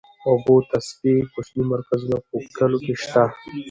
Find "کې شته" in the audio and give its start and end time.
2.85-3.23